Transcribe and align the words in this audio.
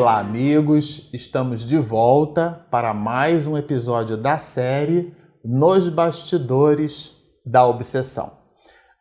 Olá, 0.00 0.20
amigos! 0.20 1.08
Estamos 1.12 1.64
de 1.64 1.76
volta 1.76 2.64
para 2.70 2.94
mais 2.94 3.48
um 3.48 3.58
episódio 3.58 4.16
da 4.16 4.38
série 4.38 5.12
Nos 5.44 5.88
Bastidores 5.88 7.16
da 7.44 7.66
Obsessão. 7.66 8.30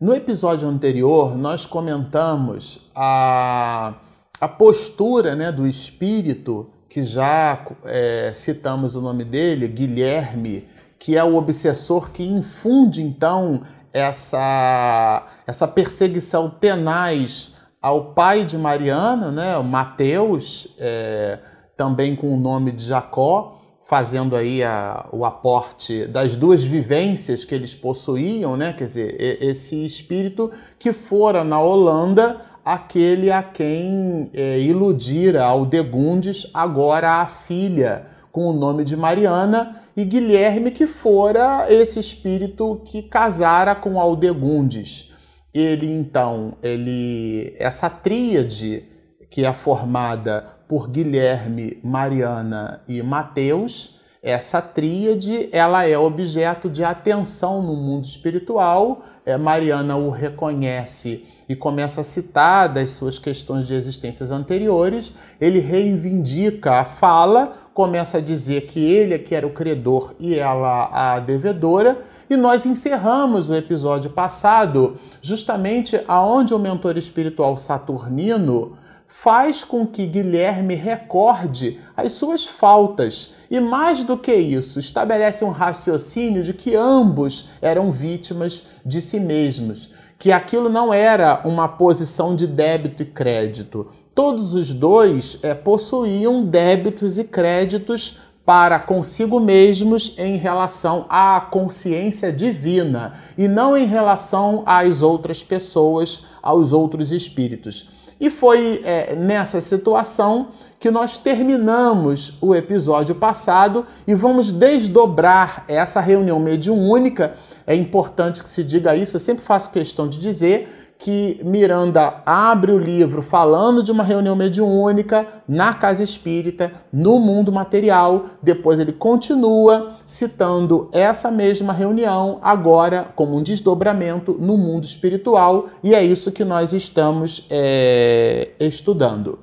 No 0.02 0.16
episódio 0.16 0.68
anterior, 0.68 1.38
nós 1.38 1.68
comentamos 1.68 2.90
a, 2.96 3.94
a 4.42 4.48
postura 4.48 5.36
né, 5.36 5.52
do 5.52 5.68
espírito, 5.68 6.72
que 6.90 7.04
já 7.04 7.64
é, 7.86 8.32
citamos 8.34 8.96
o 8.96 9.02
nome 9.02 9.24
dele, 9.24 9.68
Guilherme, 9.68 10.68
que 10.98 11.16
é 11.16 11.24
o 11.24 11.36
obsessor 11.36 12.10
que 12.10 12.24
infunde 12.24 13.04
então 13.04 13.62
essa, 13.94 15.28
essa 15.46 15.68
perseguição 15.68 16.50
tenaz 16.50 17.54
ao 17.82 18.14
pai 18.14 18.44
de 18.44 18.58
Mariana, 18.58 19.32
né, 19.32 19.58
Mateus, 19.60 20.68
é, 20.80 21.40
também 21.76 22.16
com 22.16 22.34
o 22.34 22.38
nome 22.38 22.72
de 22.72 22.86
Jacó, 22.86 23.62
fazendo 23.86 24.36
aí 24.36 24.64
a, 24.64 25.06
o 25.12 25.24
aporte 25.24 26.06
das 26.06 26.36
duas 26.36 26.64
vivências 26.64 27.46
que 27.46 27.56
eles 27.56 27.74
possuíam, 27.74 28.58
né, 28.58 28.74
quer 28.74 28.86
dizer, 28.86 29.16
esse 29.42 29.86
espírito 29.86 30.52
que 30.78 30.92
fora 30.92 31.44
na 31.44 31.62
Holanda 31.62 32.42
aquele 32.66 33.32
a 33.32 33.42
quem 33.42 34.30
é, 34.34 34.60
iludira 34.60 35.46
Aldegundes, 35.46 36.48
agora 36.54 37.22
a 37.22 37.26
filha 37.28 38.08
com 38.30 38.50
o 38.50 38.54
nome 38.54 38.84
de 38.84 38.98
Mariana, 38.98 39.82
e 39.96 40.04
Guilherme, 40.04 40.70
que 40.70 40.86
fora 40.86 41.66
esse 41.70 42.00
espírito 42.00 42.82
que 42.84 43.02
casara 43.02 43.74
com 43.74 44.00
Aldegundes 44.00 45.14
ele 45.54 45.92
então, 45.92 46.58
ele 46.62 47.56
essa 47.58 47.90
tríade 47.90 48.84
que 49.30 49.46
é 49.46 49.54
formada 49.54 50.58
por 50.68 50.90
Guilherme, 50.90 51.80
Mariana 51.84 52.82
e 52.88 53.02
Mateus, 53.02 53.98
essa 54.22 54.62
tríade 54.62 55.48
ela 55.52 55.88
é 55.88 55.98
objeto 55.98 56.70
de 56.70 56.84
atenção 56.84 57.62
no 57.62 57.76
mundo 57.76 58.06
espiritual. 58.06 59.04
É, 59.26 59.38
Mariana 59.38 59.96
o 59.96 60.10
reconhece 60.10 61.26
e 61.48 61.56
começa 61.56 62.02
a 62.02 62.04
citar 62.04 62.68
das 62.68 62.92
suas 62.92 63.20
questões 63.20 63.68
de 63.68 63.74
existências 63.74 64.32
anteriores. 64.32 65.14
Ele 65.40 65.60
reivindica 65.60 66.74
a 66.74 66.86
fala, 66.86 67.67
começa 67.78 68.18
a 68.18 68.22
dizer 68.22 68.62
que 68.62 68.84
ele 68.84 69.14
é 69.14 69.20
que 69.20 69.36
era 69.36 69.46
o 69.46 69.52
credor 69.52 70.16
e 70.20 70.34
ela 70.34 70.90
a 70.92 71.20
devedora 71.20 72.02
e 72.28 72.36
nós 72.36 72.66
encerramos 72.66 73.52
o 73.52 73.56
episódio 73.56 74.10
passado 74.10 74.96
justamente 75.22 76.02
aonde 76.08 76.56
o 76.56 76.60
mentor 76.60 76.98
espiritual 76.98 77.56
saturnino 77.56 78.76
faz 79.08 79.64
com 79.64 79.86
que 79.86 80.08
Guilherme 80.08 80.74
recorde 80.74 81.80
as 81.96 82.14
suas 82.14 82.48
faltas 82.48 83.36
e, 83.50 83.60
mais 83.60 84.02
do 84.02 84.18
que 84.18 84.34
isso, 84.34 84.80
estabelece 84.80 85.46
um 85.46 85.52
raciocínio 85.52 86.44
de 86.44 86.56
que 86.56 86.76
ambos 86.76 87.48
eram 87.62 87.92
vítimas 87.92 88.64
de 88.84 89.00
si 89.00 89.20
mesmos, 89.20 89.92
que 90.18 90.32
aquilo 90.32 90.68
não 90.68 90.92
era 90.92 91.42
uma 91.46 91.68
posição 91.68 92.36
de 92.36 92.48
débito 92.48 93.04
e 93.04 93.06
crédito. 93.06 93.88
Todos 94.18 94.56
os 94.56 94.74
dois 94.74 95.38
é, 95.44 95.54
possuíam 95.54 96.44
débitos 96.44 97.20
e 97.20 97.24
créditos 97.24 98.18
para 98.44 98.80
consigo 98.80 99.40
mesmos 99.40 100.16
em 100.18 100.38
relação 100.38 101.06
à 101.08 101.40
consciência 101.40 102.32
divina 102.32 103.14
e 103.38 103.48
não 103.48 103.78
em 103.78 103.86
relação 103.86 104.64
às 104.66 105.04
outras 105.04 105.44
pessoas, 105.44 106.26
aos 106.42 106.74
outros 106.74 107.12
espíritos. 107.12 107.92
E 108.20 108.32
foi 108.32 108.82
é, 108.84 109.16
nessa 109.16 109.62
situação 109.62 110.48
que 110.80 110.90
nós 110.90 111.20
terminamos 111.20 112.40
o 112.42 112.56
episódio 112.56 113.14
passado 113.14 113.86
e 114.08 114.16
vamos 114.16 114.50
desdobrar 114.50 115.64
essa 115.68 116.02
reunião 116.02 116.40
mediúnica. 116.40 117.36
É 117.68 117.76
importante 117.76 118.42
que 118.42 118.50
se 118.50 118.64
diga 118.64 118.96
isso, 118.96 119.18
eu 119.18 119.20
sempre 119.20 119.46
faço 119.46 119.70
questão 119.70 120.10
de 120.10 120.18
dizer 120.18 120.87
que 120.98 121.40
Miranda 121.44 122.22
abre 122.26 122.72
o 122.72 122.80
livro 122.80 123.22
falando 123.22 123.84
de 123.84 123.92
uma 123.92 124.04
reunião 124.04 124.36
mediúnica 124.36 125.28
na 125.48 125.74
casa 125.74 126.04
espírita, 126.04 126.72
no 126.92 127.20
mundo 127.20 127.52
material. 127.52 128.26
Depois 128.42 128.80
ele 128.80 128.92
continua 128.92 129.92
citando 130.06 130.90
essa 130.92 131.30
mesma 131.30 131.72
reunião, 131.72 132.40
agora 132.42 133.08
como 133.16 133.38
um 133.38 133.44
desdobramento 133.44 134.34
no 134.40 134.58
mundo 134.58 134.86
espiritual, 134.86 135.68
e 135.84 135.94
é 135.94 136.04
isso 136.04 136.32
que 136.32 136.44
nós 136.44 136.74
estamos 136.74 137.46
é, 137.50 138.50
estudando. 138.60 139.40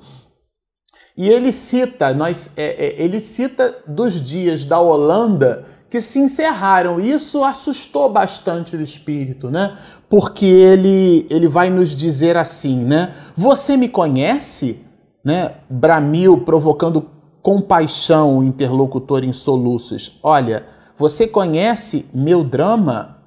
E 1.17 1.29
ele 1.29 1.53
cita, 1.53 2.13
nós, 2.13 2.51
é, 2.57 2.87
é, 2.87 3.01
ele 3.01 3.21
cita 3.21 3.75
dos 3.87 4.19
dias 4.19 4.65
da 4.65 4.79
Holanda 4.81 5.65
que 5.89 6.01
se 6.01 6.19
encerraram. 6.19 6.99
Isso 6.99 7.41
assustou 7.41 8.09
bastante 8.09 8.75
o 8.75 8.81
espírito, 8.81 9.49
né? 9.49 9.77
Porque 10.15 10.45
ele, 10.45 11.27
ele 11.29 11.45
vai 11.45 11.69
nos 11.69 11.93
dizer 11.93 12.37
assim, 12.37 12.85
né? 12.85 13.13
Você 13.35 13.75
me 13.75 13.89
conhece? 13.89 14.79
Né? 15.21 15.55
Bramil 15.69 16.37
provocando 16.37 17.05
compaixão 17.41 18.37
o 18.37 18.43
interlocutor 18.45 19.25
em 19.25 19.33
soluços. 19.33 20.17
Olha, 20.23 20.65
você 20.97 21.27
conhece 21.27 22.05
meu 22.13 22.45
drama? 22.45 23.17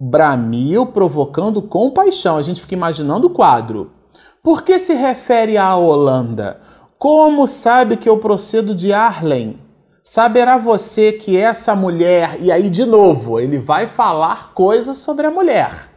Bramil 0.00 0.86
provocando 0.86 1.62
compaixão. 1.62 2.36
A 2.38 2.42
gente 2.42 2.60
fica 2.60 2.74
imaginando 2.74 3.28
o 3.28 3.30
quadro. 3.30 3.92
Por 4.42 4.62
que 4.62 4.80
se 4.80 4.94
refere 4.94 5.56
à 5.56 5.76
Holanda? 5.76 6.60
Como 6.98 7.46
sabe 7.46 7.96
que 7.96 8.08
eu 8.08 8.18
procedo 8.18 8.74
de 8.74 8.92
Arlen? 8.92 9.60
Saberá 10.06 10.58
você 10.58 11.12
que 11.12 11.34
essa 11.34 11.74
mulher, 11.74 12.36
e 12.38 12.52
aí 12.52 12.68
de 12.68 12.84
novo, 12.84 13.40
ele 13.40 13.56
vai 13.56 13.86
falar 13.86 14.52
coisas 14.52 14.98
sobre 14.98 15.26
a 15.26 15.30
mulher. 15.30 15.88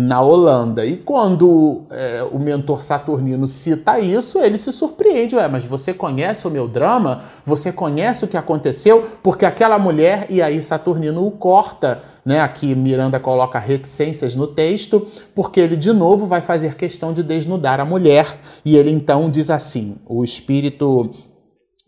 na 0.00 0.20
Holanda. 0.20 0.86
E 0.86 0.96
quando 0.96 1.82
é, 1.90 2.24
o 2.30 2.38
mentor 2.38 2.80
Saturnino 2.80 3.48
cita 3.48 3.98
isso, 3.98 4.38
ele 4.38 4.56
se 4.56 4.70
surpreende. 4.70 5.34
Ué, 5.34 5.48
mas 5.48 5.64
você 5.64 5.92
conhece 5.92 6.46
o 6.46 6.50
meu 6.52 6.68
drama? 6.68 7.24
Você 7.44 7.72
conhece 7.72 8.24
o 8.24 8.28
que 8.28 8.36
aconteceu? 8.36 9.04
Porque 9.24 9.44
aquela 9.44 9.76
mulher, 9.76 10.26
e 10.30 10.40
aí 10.40 10.62
Saturnino 10.62 11.26
o 11.26 11.32
corta, 11.32 12.00
né? 12.24 12.40
Aqui 12.40 12.76
Miranda 12.76 13.18
coloca 13.18 13.58
reticências 13.58 14.36
no 14.36 14.46
texto, 14.46 15.04
porque 15.34 15.58
ele 15.58 15.74
de 15.74 15.92
novo 15.92 16.26
vai 16.26 16.42
fazer 16.42 16.76
questão 16.76 17.12
de 17.12 17.24
desnudar 17.24 17.80
a 17.80 17.84
mulher. 17.84 18.38
E 18.64 18.76
ele 18.76 18.92
então 18.92 19.28
diz 19.28 19.50
assim: 19.50 19.96
o 20.06 20.22
espírito 20.22 21.10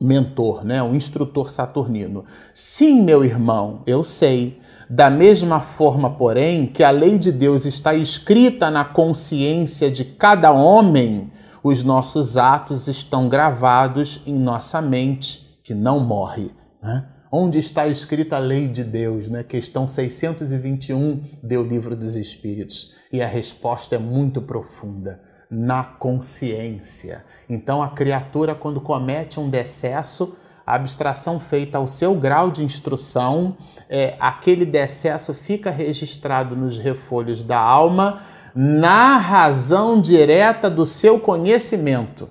mentor, 0.00 0.64
né, 0.64 0.82
o 0.82 0.94
instrutor 0.94 1.50
saturnino. 1.50 2.24
Sim, 2.54 3.02
meu 3.02 3.22
irmão, 3.22 3.82
eu 3.86 4.02
sei. 4.02 4.58
Da 4.88 5.10
mesma 5.10 5.60
forma, 5.60 6.10
porém, 6.10 6.66
que 6.66 6.82
a 6.82 6.90
lei 6.90 7.18
de 7.18 7.30
Deus 7.30 7.66
está 7.66 7.94
escrita 7.94 8.70
na 8.70 8.84
consciência 8.84 9.90
de 9.90 10.04
cada 10.04 10.50
homem, 10.50 11.30
os 11.62 11.82
nossos 11.82 12.38
atos 12.38 12.88
estão 12.88 13.28
gravados 13.28 14.22
em 14.26 14.34
nossa 14.34 14.80
mente, 14.80 15.58
que 15.62 15.74
não 15.74 16.00
morre. 16.00 16.50
Né? 16.82 17.04
Onde 17.30 17.58
está 17.58 17.86
escrita 17.86 18.36
a 18.36 18.40
lei 18.40 18.66
de 18.66 18.82
Deus? 18.82 19.28
Né? 19.28 19.44
Questão 19.44 19.86
621 19.86 21.22
do 21.42 21.62
Livro 21.62 21.94
dos 21.94 22.16
Espíritos. 22.16 22.94
E 23.12 23.20
a 23.20 23.26
resposta 23.26 23.96
é 23.96 23.98
muito 23.98 24.40
profunda 24.40 25.29
na 25.50 25.82
consciência. 25.82 27.24
Então, 27.48 27.82
a 27.82 27.88
criatura, 27.88 28.54
quando 28.54 28.80
comete 28.80 29.40
um 29.40 29.50
decesso, 29.50 30.36
a 30.64 30.76
abstração 30.76 31.40
feita 31.40 31.78
ao 31.78 31.88
seu 31.88 32.14
grau 32.14 32.50
de 32.50 32.64
instrução, 32.64 33.56
é, 33.88 34.14
aquele 34.20 34.64
decesso 34.64 35.34
fica 35.34 35.70
registrado 35.70 36.54
nos 36.54 36.78
refolhos 36.78 37.42
da 37.42 37.58
alma 37.58 38.22
na 38.54 39.16
razão 39.16 40.00
direta 40.00 40.70
do 40.70 40.84
seu 40.86 41.18
conhecimento. 41.18 42.28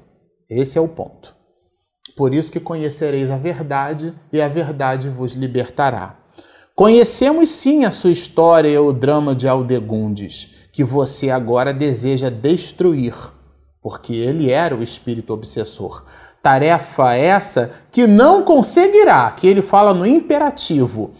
Esse 0.50 0.78
é 0.78 0.82
o 0.82 0.88
ponto. 0.88 1.36
Por 2.16 2.34
isso 2.34 2.52
que 2.52 2.60
conhecereis 2.60 3.32
a 3.32 3.38
verdade 3.38 4.14
e 4.32 4.42
a 4.42 4.48
verdade 4.48 5.10
vos 5.10 5.34
libertará. 5.34 6.18
Conhecemos 6.76 7.50
sim 7.50 7.84
a 7.84 7.92
sua 7.92 8.12
história 8.12 8.70
e 8.70 8.78
o 8.78 8.94
drama 8.94 9.36
de 9.36 9.48
Aldegundes, 9.48 10.59
que 10.80 10.84
você 10.86 11.30
agora 11.30 11.74
deseja 11.74 12.30
destruir, 12.30 13.14
porque 13.82 14.14
ele 14.14 14.50
era 14.50 14.74
o 14.74 14.82
espírito 14.82 15.34
obsessor. 15.34 16.06
Tarefa 16.42 17.16
essa 17.16 17.72
que 17.92 18.08
não 18.08 18.44
conseguirá, 18.44 19.30
que 19.32 19.46
ele 19.46 19.62
fala 19.62 19.94
no 19.94 20.06
imperativo, 20.06 21.12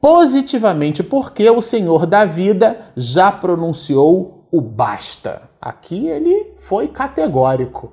positivamente, 0.00 1.04
porque 1.04 1.48
o 1.48 1.62
Senhor 1.62 2.06
da 2.06 2.24
vida 2.24 2.90
já 2.96 3.30
pronunciou 3.30 4.48
o 4.50 4.60
basta. 4.60 5.42
Aqui 5.60 6.08
ele 6.08 6.52
foi 6.58 6.88
categórico. 6.88 7.92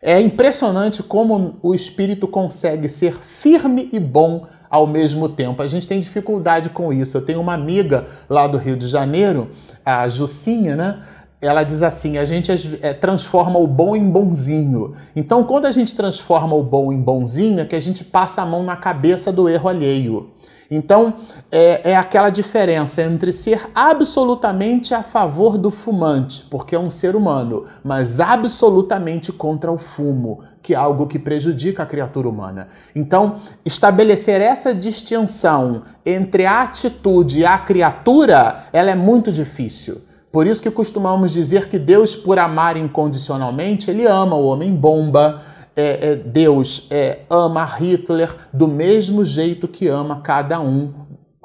É 0.00 0.20
impressionante 0.20 1.02
como 1.02 1.56
o 1.64 1.74
espírito 1.74 2.28
consegue 2.28 2.88
ser 2.88 3.14
firme 3.14 3.88
e 3.92 3.98
bom 3.98 4.46
ao 4.70 4.86
mesmo 4.86 5.28
tempo. 5.28 5.60
A 5.60 5.66
gente 5.66 5.88
tem 5.88 5.98
dificuldade 5.98 6.70
com 6.70 6.92
isso. 6.92 7.16
Eu 7.16 7.22
tenho 7.22 7.40
uma 7.40 7.54
amiga 7.54 8.06
lá 8.28 8.46
do 8.46 8.56
Rio 8.56 8.76
de 8.76 8.86
Janeiro, 8.86 9.50
a 9.84 10.08
Jucinha, 10.08 10.76
né? 10.76 11.02
Ela 11.40 11.64
diz 11.64 11.82
assim: 11.82 12.18
a 12.18 12.24
gente 12.24 12.52
é, 12.80 12.92
transforma 12.92 13.58
o 13.58 13.66
bom 13.66 13.96
em 13.96 14.08
bonzinho. 14.08 14.94
Então, 15.16 15.42
quando 15.42 15.66
a 15.66 15.72
gente 15.72 15.94
transforma 15.94 16.54
o 16.54 16.62
bom 16.62 16.92
em 16.92 17.00
bonzinho, 17.00 17.60
é 17.60 17.64
que 17.64 17.74
a 17.74 17.80
gente 17.80 18.04
passa 18.04 18.42
a 18.42 18.46
mão 18.46 18.62
na 18.62 18.76
cabeça 18.76 19.32
do 19.32 19.48
erro 19.48 19.68
alheio. 19.68 20.30
Então, 20.70 21.14
é, 21.50 21.90
é, 21.90 21.96
aquela 21.96 22.30
diferença 22.30 23.02
entre 23.02 23.32
ser 23.32 23.68
absolutamente 23.74 24.94
a 24.94 25.02
favor 25.02 25.58
do 25.58 25.68
fumante, 25.68 26.46
porque 26.48 26.76
é 26.76 26.78
um 26.78 26.88
ser 26.88 27.16
humano, 27.16 27.64
mas 27.82 28.20
absolutamente 28.20 29.32
contra 29.32 29.72
o 29.72 29.78
fumo, 29.78 30.42
que 30.62 30.74
é 30.74 30.76
algo 30.76 31.06
que 31.06 31.18
prejudica 31.18 31.82
a 31.82 31.86
criatura 31.86 32.28
humana. 32.28 32.68
Então, 32.94 33.36
estabelecer 33.64 34.40
essa 34.40 34.74
distinção 34.74 35.82
entre 36.04 36.46
a 36.46 36.62
atitude 36.62 37.40
e 37.40 37.46
a 37.46 37.58
criatura, 37.58 38.64
ela 38.72 38.90
é 38.90 38.94
muito 38.94 39.32
difícil. 39.32 40.02
Por 40.30 40.46
isso 40.46 40.62
que 40.62 40.70
costumamos 40.70 41.32
dizer 41.32 41.68
que 41.68 41.78
Deus, 41.78 42.14
por 42.14 42.38
amar 42.38 42.76
incondicionalmente, 42.76 43.90
ele 43.90 44.06
ama 44.06 44.36
o 44.36 44.46
homem 44.46 44.72
bomba, 44.72 45.42
é, 45.74 46.12
é, 46.12 46.16
Deus 46.16 46.86
é, 46.90 47.20
ama 47.28 47.64
Hitler 47.64 48.34
do 48.52 48.68
mesmo 48.68 49.24
jeito 49.24 49.66
que 49.66 49.88
ama 49.88 50.20
cada 50.20 50.60
um, 50.60 50.92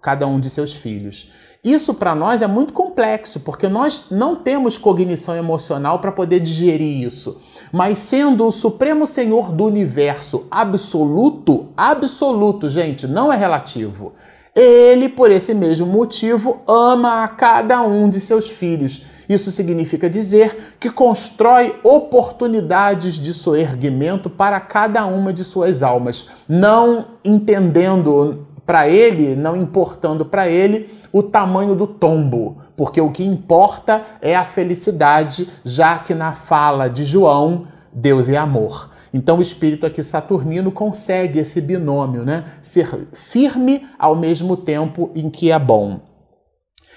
cada 0.01 0.27
um 0.27 0.39
de 0.39 0.49
seus 0.49 0.73
filhos. 0.73 1.31
Isso 1.65 1.95
para 1.95 2.13
nós 2.13 2.43
é 2.43 2.47
muito 2.47 2.71
complexo, 2.71 3.39
porque 3.39 3.67
nós 3.67 4.05
não 4.11 4.35
temos 4.35 4.77
cognição 4.77 5.35
emocional 5.35 5.97
para 5.97 6.11
poder 6.11 6.39
digerir 6.39 7.05
isso. 7.05 7.41
Mas 7.73 7.97
sendo 7.97 8.45
o 8.45 8.51
Supremo 8.51 9.07
Senhor 9.07 9.51
do 9.51 9.65
universo 9.65 10.45
absoluto, 10.51 11.69
absoluto, 11.75 12.69
gente, 12.69 13.07
não 13.07 13.33
é 13.33 13.35
relativo. 13.35 14.13
Ele, 14.55 15.09
por 15.09 15.31
esse 15.31 15.55
mesmo 15.55 15.87
motivo, 15.87 16.61
ama 16.67 17.23
a 17.23 17.27
cada 17.27 17.81
um 17.81 18.07
de 18.07 18.19
seus 18.19 18.47
filhos 18.47 19.15
isso 19.27 19.51
significa 19.51 20.09
dizer 20.09 20.75
que 20.79 20.89
constrói 20.89 21.79
oportunidades 21.83 23.15
de 23.15 23.33
soerguimento 23.33 24.29
para 24.29 24.59
cada 24.59 25.05
uma 25.05 25.33
de 25.33 25.43
suas 25.43 25.81
almas, 25.81 26.29
não 26.47 27.05
entendendo 27.23 28.45
para 28.65 28.87
ele, 28.87 29.35
não 29.35 29.55
importando 29.55 30.25
para 30.25 30.47
ele 30.47 30.89
o 31.13 31.21
tamanho 31.21 31.75
do 31.75 31.85
tombo, 31.85 32.57
porque 32.75 32.99
o 32.99 33.11
que 33.11 33.23
importa 33.23 34.03
é 34.21 34.35
a 34.35 34.43
felicidade, 34.43 35.47
já 35.63 35.97
que 35.99 36.13
na 36.13 36.33
fala 36.33 36.89
de 36.89 37.03
João, 37.03 37.67
Deus 37.93 38.27
é 38.27 38.37
amor. 38.37 38.89
Então 39.13 39.37
o 39.37 39.41
espírito 39.41 39.85
aqui 39.85 40.03
saturnino 40.03 40.71
consegue 40.71 41.39
esse 41.39 41.61
binômio, 41.61 42.25
né? 42.25 42.43
Ser 42.61 43.07
firme 43.13 43.87
ao 43.97 44.15
mesmo 44.15 44.57
tempo 44.57 45.09
em 45.15 45.29
que 45.29 45.51
é 45.51 45.59
bom. 45.59 46.01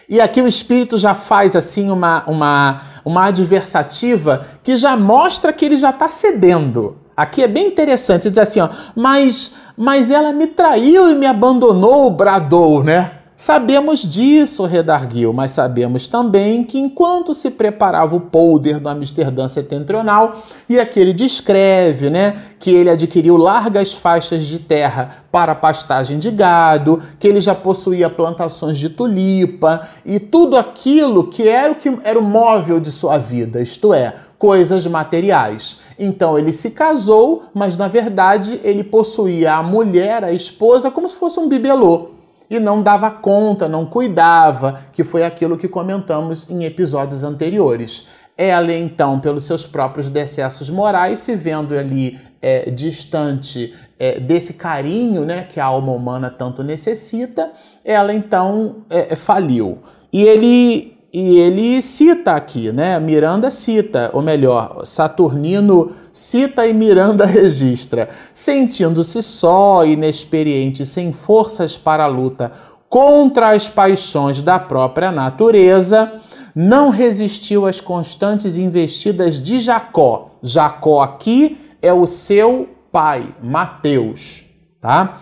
E 0.09 0.23
aqui 0.23 0.41
o 0.41 0.49
Espírito 0.49 0.97
já 0.97 1.15
faz 1.15 1.55
assim 1.55 1.91
uma, 1.91 2.25
uma, 2.27 2.83
uma 3.05 3.27
adversativa 3.27 4.47
que 4.65 4.75
já 4.75 4.97
mostra 4.97 5.53
que 5.53 5.65
ele 5.65 5.77
já 5.77 5.91
está 5.91 6.09
cedendo. 6.09 6.97
Aqui 7.19 7.43
é 7.43 7.49
bem 7.49 7.67
interessante, 7.67 8.31
diz 8.31 8.39
assim, 8.39 8.61
ó, 8.61 8.69
mas, 8.95 9.57
mas 9.77 10.09
ela 10.09 10.33
me 10.33 10.47
traiu 10.47 11.11
e 11.11 11.17
me 11.17 11.27
abandonou, 11.27 12.09
bradou, 12.13 12.85
né? 12.85 13.18
Sabemos 13.41 14.01
disso, 14.01 14.65
redarguiu, 14.65 15.33
mas 15.33 15.53
sabemos 15.53 16.09
também 16.09 16.65
que 16.65 16.77
enquanto 16.77 17.33
se 17.33 17.53
preparava 17.53 18.17
o 18.17 18.21
polder 18.21 18.81
do 18.81 18.89
Amsterdã 18.89 19.47
setentrional, 19.47 20.39
e 20.69 20.77
aqui 20.77 20.99
ele 20.99 21.13
descreve 21.13 22.11
né, 22.11 22.37
que 22.59 22.69
ele 22.69 22.91
adquiriu 22.91 23.37
largas 23.37 23.93
faixas 23.93 24.45
de 24.45 24.59
terra 24.59 25.23
para 25.31 25.55
pastagem 25.55 26.19
de 26.19 26.33
gado, 26.33 27.01
que 27.21 27.29
ele 27.29 27.41
já 27.41 27.55
possuía 27.55 28.11
plantações 28.11 28.77
de 28.77 28.89
tulipa 28.89 29.89
e 30.05 30.19
tudo 30.19 30.57
aquilo 30.57 31.29
que 31.29 31.47
era 31.47 31.71
o 31.71 31.77
que 31.77 31.97
era 32.03 32.19
o 32.19 32.25
móvel 32.25 32.81
de 32.81 32.91
sua 32.91 33.19
vida, 33.19 33.63
isto 33.63 33.95
é, 33.95 34.15
coisas 34.37 34.85
materiais. 34.85 35.79
Então 35.97 36.37
ele 36.37 36.53
se 36.53 36.73
casou, 36.73 37.45
mas 37.55 37.77
na 37.77 37.87
verdade 37.87 38.59
ele 38.65 38.83
possuía 38.83 39.55
a 39.55 39.63
mulher, 39.63 40.25
a 40.25 40.33
esposa, 40.33 40.91
como 40.91 41.09
se 41.09 41.15
fosse 41.15 41.39
um 41.39 41.49
bibelô 41.49 42.18
e 42.51 42.59
não 42.59 42.83
dava 42.83 43.11
conta, 43.11 43.69
não 43.69 43.87
cuidava, 43.87 44.81
que 44.93 45.05
foi 45.05 45.25
aquilo 45.25 45.57
que 45.57 45.69
comentamos 45.69 46.49
em 46.51 46.65
episódios 46.65 47.25
anteriores. 47.25 48.09
Ela, 48.37 48.73
então, 48.73 49.19
pelos 49.19 49.45
seus 49.45 49.67
próprios 49.67 50.09
decessos 50.09 50.71
morais, 50.71 51.19
se 51.19 51.35
vendo 51.35 51.77
ali 51.77 52.19
é, 52.41 52.71
distante 52.71 53.75
é, 53.99 54.21
desse 54.21 54.55
carinho 54.55 55.25
né, 55.25 55.43
que 55.43 55.59
a 55.59 55.65
alma 55.65 55.93
humana 55.93 56.31
tanto 56.31 56.63
necessita, 56.63 57.51
ela 57.85 58.15
então 58.15 58.85
é, 58.89 59.17
faliu. 59.17 59.79
E 60.13 60.23
ele 60.23 60.98
e 61.13 61.39
ele 61.39 61.81
cita 61.81 62.33
aqui, 62.33 62.71
né? 62.71 63.01
Miranda 63.01 63.51
cita, 63.51 64.11
ou 64.13 64.21
melhor, 64.21 64.85
Saturnino 64.85 65.93
cita 66.13 66.67
e 66.67 66.75
Miranda 66.75 67.25
registra, 67.27 68.09
sentindo-se 68.35 69.23
só, 69.23 69.87
inexperiente, 69.87 70.85
sem 70.85 71.13
forças 71.13 71.77
para 71.77 72.05
a 72.05 72.09
luta 72.09 72.53
contra 72.89 73.51
as 73.51 73.69
paixões 73.69 74.41
da 74.41 74.59
própria 74.59 75.13
natureza, 75.13 76.13
não 76.55 76.89
resistiu 76.91 77.67
às 77.67 77.81
constantes 77.81 78.57
investidas 78.57 79.39
de 79.41 79.61
Jacó. 79.61 80.31
Jacó 80.43 81.03
aqui 81.03 81.59
é 81.83 81.93
o 81.93 82.07
seu 82.07 82.69
pai, 82.91 83.35
Mateus, 83.43 84.45
tá? 84.81 85.21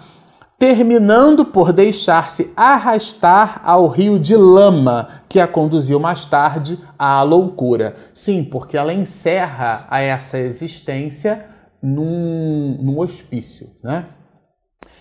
Terminando 0.58 1.44
por 1.44 1.72
deixar-se 1.72 2.50
arrastar 2.56 3.60
ao 3.62 3.88
rio 3.88 4.18
de 4.18 4.34
lama, 4.34 5.08
que 5.28 5.38
a 5.38 5.46
conduziu 5.46 6.00
mais 6.00 6.24
tarde 6.24 6.78
à 6.98 7.22
loucura. 7.22 7.94
Sim, 8.14 8.42
porque 8.42 8.76
ela 8.76 8.94
encerra 8.94 9.86
essa 9.90 10.38
existência 10.38 11.46
num, 11.82 12.78
num 12.80 12.98
hospício, 12.98 13.70
né? 13.82 14.06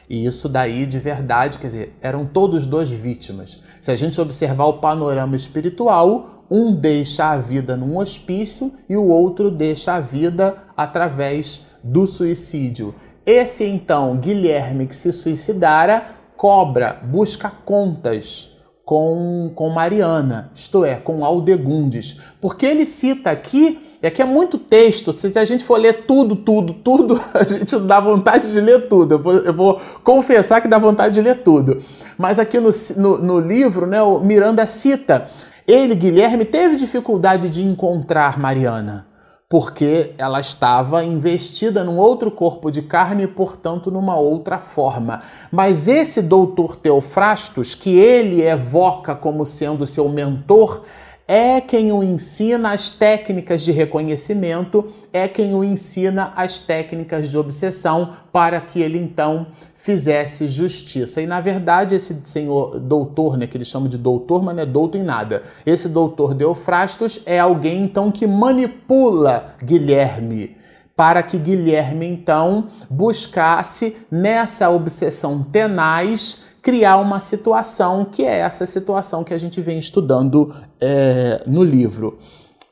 E 0.08 0.26
isso 0.26 0.48
daí 0.48 0.86
de 0.86 1.00
verdade, 1.00 1.58
quer 1.58 1.68
dizer, 1.68 1.98
eram 2.02 2.26
todos 2.26 2.68
dois 2.68 2.90
vítimas. 2.90 3.64
Se 3.82 3.92
a 3.92 3.96
gente 3.96 4.22
observar 4.22 4.66
o 4.66 4.74
panorama 4.74 5.36
espiritual, 5.36 6.46
um 6.50 6.76
deixa 6.76 7.32
a 7.32 7.38
vida 7.38 7.76
num 7.76 7.98
hospício 7.98 8.72
e 8.88 8.96
o 8.96 9.08
outro 9.08 9.50
deixa 9.50 9.96
a 9.96 10.00
vida 10.00 10.58
através 10.78 11.62
do 11.84 12.06
suicídio. 12.06 12.94
Esse 13.26 13.64
então, 13.66 14.16
Guilherme, 14.18 14.86
que 14.86 14.96
se 14.96 15.12
suicidara, 15.12 16.06
cobra, 16.38 17.00
busca 17.04 17.50
contas 17.50 18.56
com, 18.86 19.52
com 19.56 19.68
Mariana, 19.70 20.52
isto 20.54 20.86
é, 20.86 20.94
com 20.94 21.26
Aldegundes. 21.26 22.20
Porque 22.40 22.68
ele 22.68 22.86
cita 22.86 23.32
aqui, 23.32 23.80
e 24.00 24.06
aqui 24.06 24.22
é 24.22 24.26
muito 24.26 24.60
texto, 24.60 25.12
se 25.12 25.40
a 25.40 25.44
gente 25.44 25.64
for 25.64 25.80
ler 25.80 26.06
tudo, 26.06 26.36
tudo, 26.36 26.72
tudo, 26.72 27.20
a 27.34 27.44
gente 27.44 27.76
dá 27.80 28.00
vontade 28.00 28.52
de 28.52 28.62
ler 28.62 28.88
tudo. 28.88 29.16
Eu 29.16 29.20
vou, 29.20 29.34
eu 29.34 29.54
vou 29.54 29.82
confessar 30.04 30.62
que 30.62 30.68
dá 30.68 30.78
vontade 30.78 31.16
de 31.16 31.22
ler 31.22 31.42
tudo. 31.42 31.82
Mas 32.20 32.38
aqui 32.38 32.60
no, 32.60 32.70
no, 32.98 33.18
no 33.18 33.40
livro, 33.40 33.88
né, 33.88 34.04
o 34.04 34.20
Miranda 34.20 34.68
cita, 34.68 35.28
ele, 35.68 35.96
Guilherme, 35.96 36.46
teve 36.46 36.76
dificuldade 36.76 37.50
de 37.50 37.66
encontrar 37.66 38.38
Mariana 38.38 39.15
porque 39.48 40.14
ela 40.18 40.40
estava 40.40 41.04
investida 41.04 41.84
num 41.84 41.98
outro 41.98 42.32
corpo 42.32 42.72
de 42.72 42.82
carne 42.82 43.24
e, 43.24 43.28
portanto, 43.28 43.92
numa 43.92 44.18
outra 44.18 44.58
forma. 44.58 45.22
Mas 45.52 45.88
esse 45.88 46.22
doutor 46.22 46.76
Teofrastos, 46.76 47.76
que 47.76 47.96
ele 47.96 48.42
evoca 48.42 49.14
como 49.14 49.46
sendo 49.46 49.86
seu 49.86 50.10
mentor, 50.10 50.82
é 51.28 51.60
quem 51.60 51.92
o 51.92 52.04
ensina 52.04 52.72
as 52.72 52.90
técnicas 52.90 53.64
de 53.64 53.72
reconhecimento, 53.72 54.94
é 55.12 55.28
quem 55.28 55.56
o 55.56 55.64
ensina 55.64 56.32
as 56.36 56.60
técnicas 56.60 57.30
de 57.30 57.38
obsessão 57.38 58.12
para 58.32 58.62
que 58.62 58.80
ele 58.80 59.00
então 59.00 59.48
fizesse 59.76 60.48
justiça. 60.48 61.22
E 61.22 61.28
na 61.28 61.42
verdade, 61.42 61.96
esse 61.96 62.22
senhor 62.26 62.80
doutor, 62.80 63.38
né, 63.38 63.48
que 63.48 63.58
eles 63.58 63.68
chamam 63.68 63.90
de 63.90 63.98
doutor, 63.98 64.44
mas 64.44 64.56
não 64.56 64.64
é 64.64 64.66
doutor 64.66 65.00
em 65.00 65.04
nada. 65.04 65.44
Esse 65.66 65.90
doutor 65.90 66.34
Deofrastos 66.34 67.20
é 67.26 67.40
alguém 67.40 67.84
então 67.84 68.12
que 68.12 68.28
manipula 68.28 69.56
Guilherme 69.64 70.56
para 70.96 71.22
que 71.22 71.38
Guilherme 71.38 72.08
então 72.08 72.70
buscasse 72.90 73.98
nessa 74.10 74.70
obsessão 74.70 75.44
tenaz 75.44 76.46
criar 76.66 76.98
uma 76.98 77.20
situação 77.20 78.04
que 78.04 78.24
é 78.24 78.40
essa 78.40 78.66
situação 78.66 79.24
que 79.24 79.36
a 79.36 79.38
gente 79.38 79.62
vem 79.62 79.78
estudando 79.78 80.52
é, 80.82 81.44
no 81.46 81.64
livro. 81.64 82.18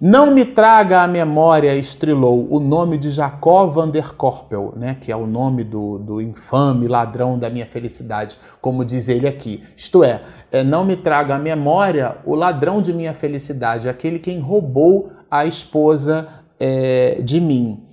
Não 0.01 0.31
me 0.31 0.43
traga 0.43 1.03
à 1.03 1.07
memória, 1.07 1.75
estrelou, 1.75 2.47
o 2.50 2.59
nome 2.59 2.97
de 2.97 3.12
Jacó 3.12 3.67
van 3.67 3.91
der 3.91 4.15
Korpel, 4.15 4.73
né, 4.75 4.97
que 5.00 5.12
é 5.12 5.15
o 5.15 5.27
nome 5.27 5.63
do, 5.63 6.00
do 6.00 6.19
infame 6.19 6.88
ladrão 6.88 7.38
da 7.38 7.51
minha 7.51 7.67
felicidade, 7.67 8.39
como 8.59 8.83
diz 8.83 9.09
ele 9.09 9.27
aqui. 9.27 9.62
Isto 9.77 10.03
é, 10.03 10.21
é, 10.51 10.63
não 10.63 10.83
me 10.83 10.95
traga 10.95 11.35
à 11.35 11.39
memória 11.39 12.17
o 12.25 12.33
ladrão 12.33 12.81
de 12.81 12.91
minha 12.91 13.13
felicidade, 13.13 13.88
aquele 13.88 14.17
quem 14.17 14.39
roubou 14.39 15.12
a 15.29 15.45
esposa 15.45 16.27
é, 16.59 17.21
de 17.21 17.39
mim. 17.39 17.92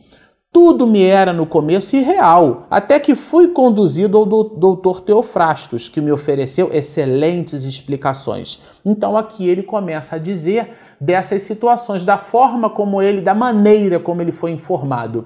Tudo 0.53 0.85
me 0.85 1.05
era 1.05 1.33
no 1.33 1.47
começo 1.47 1.95
irreal, 1.95 2.67
até 2.69 2.99
que 2.99 3.15
fui 3.15 3.49
conduzido 3.49 4.19
ao 4.19 4.27
doutor 4.27 5.01
Teofrastos, 5.01 5.89
que 5.89 6.01
me 6.01 6.11
ofereceu 6.11 6.71
excelentes 6.73 7.63
explicações. 7.63 8.61
Então 8.85 9.17
aqui 9.17 9.49
ele 9.49 9.63
começa 9.63 10.17
a 10.17 10.19
dizer 10.19 10.71
dessas 11.01 11.43
situações, 11.43 12.03
da 12.03 12.19
forma 12.19 12.69
como 12.69 13.01
ele, 13.01 13.21
da 13.21 13.33
maneira 13.33 14.01
como 14.01 14.23
ele 14.23 14.33
foi 14.33 14.51
informado. 14.51 15.25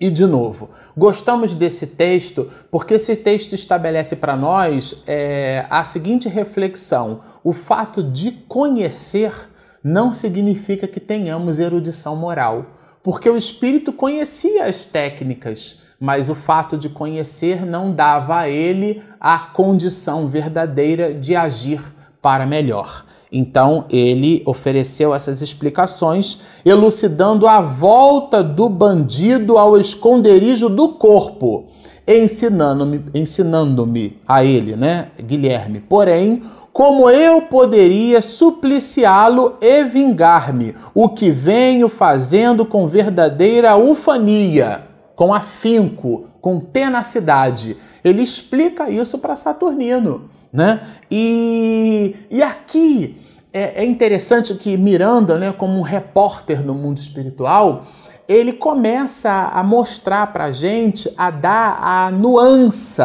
E 0.00 0.08
de 0.08 0.24
novo, 0.24 0.70
gostamos 0.96 1.52
desse 1.52 1.88
texto 1.88 2.48
porque 2.70 2.94
esse 2.94 3.16
texto 3.16 3.52
estabelece 3.52 4.14
para 4.14 4.36
nós 4.36 5.02
é, 5.08 5.66
a 5.68 5.82
seguinte 5.82 6.28
reflexão: 6.28 7.20
o 7.42 7.52
fato 7.52 8.00
de 8.00 8.30
conhecer 8.30 9.50
não 9.82 10.12
significa 10.12 10.86
que 10.86 11.00
tenhamos 11.00 11.58
erudição 11.58 12.14
moral 12.14 12.79
porque 13.02 13.28
o 13.28 13.36
espírito 13.36 13.92
conhecia 13.92 14.66
as 14.66 14.84
técnicas, 14.84 15.82
mas 15.98 16.30
o 16.30 16.34
fato 16.34 16.78
de 16.78 16.88
conhecer 16.88 17.64
não 17.64 17.92
dava 17.92 18.38
a 18.38 18.48
ele 18.48 19.02
a 19.20 19.38
condição 19.38 20.26
verdadeira 20.26 21.12
de 21.12 21.36
agir 21.36 21.82
para 22.22 22.46
melhor. 22.46 23.04
Então 23.32 23.84
ele 23.88 24.42
ofereceu 24.44 25.14
essas 25.14 25.40
explicações, 25.40 26.40
elucidando 26.64 27.46
a 27.46 27.60
volta 27.60 28.42
do 28.42 28.68
bandido 28.68 29.56
ao 29.56 29.78
esconderijo 29.78 30.68
do 30.68 30.90
corpo, 30.94 31.66
ensinando-me 32.06 33.04
ensinando 33.14 33.88
a 34.26 34.44
ele, 34.44 34.74
né, 34.74 35.08
Guilherme. 35.22 35.80
Porém, 35.80 36.42
como 36.80 37.10
eu 37.10 37.42
poderia 37.42 38.22
supliciá-lo 38.22 39.58
e 39.60 39.84
vingar-me, 39.84 40.74
o 40.94 41.10
que 41.10 41.30
venho 41.30 41.90
fazendo 41.90 42.64
com 42.64 42.86
verdadeira 42.86 43.76
ufania, 43.76 44.86
com 45.14 45.34
afinco, 45.34 46.28
com 46.40 46.58
tenacidade. 46.58 47.76
Ele 48.02 48.22
explica 48.22 48.88
isso 48.88 49.18
para 49.18 49.36
Saturnino. 49.36 50.30
Né? 50.50 50.80
E, 51.10 52.16
e 52.30 52.42
aqui 52.42 53.18
é, 53.52 53.82
é 53.82 53.84
interessante 53.84 54.54
que 54.54 54.78
Miranda, 54.78 55.38
né, 55.38 55.52
como 55.52 55.78
um 55.78 55.82
repórter 55.82 56.64
no 56.64 56.72
mundo 56.72 56.96
espiritual, 56.96 57.84
ele 58.26 58.54
começa 58.54 59.50
a 59.52 59.62
mostrar 59.62 60.32
para 60.32 60.44
a 60.44 60.52
gente, 60.52 61.12
a 61.14 61.30
dar 61.30 61.78
a 61.78 62.10
nuance 62.10 63.02